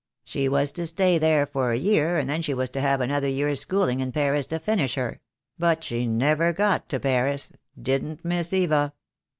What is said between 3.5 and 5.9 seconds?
school ing in Paris to finish her; but